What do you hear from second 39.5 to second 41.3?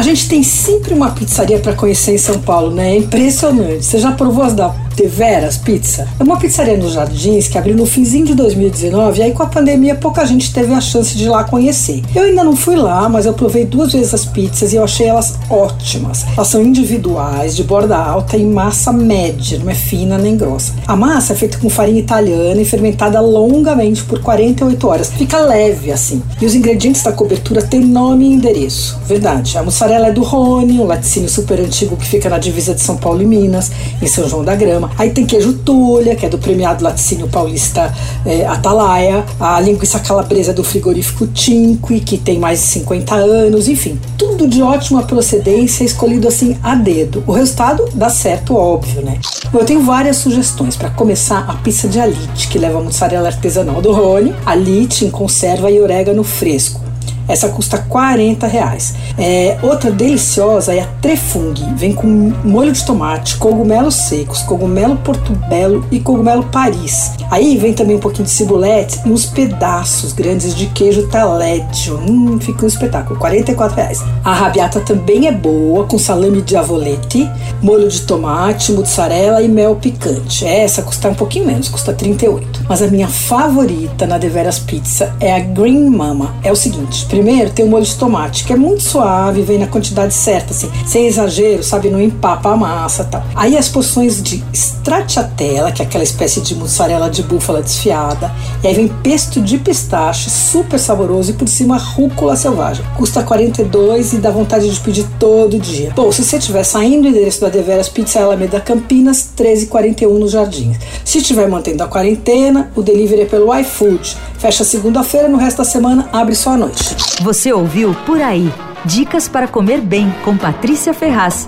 linguiça calabresa do frigorífico